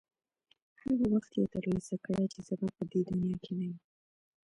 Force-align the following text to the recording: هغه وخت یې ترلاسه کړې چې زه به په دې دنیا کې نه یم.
هغه 0.83 1.05
وخت 1.13 1.31
یې 1.39 1.45
ترلاسه 1.53 1.95
کړې 2.05 2.25
چې 2.33 2.39
زه 2.47 2.53
به 2.59 2.67
په 2.77 2.83
دې 2.91 3.01
دنیا 3.09 3.35
کې 3.43 3.51
نه 3.59 3.65
یم. 3.69 3.77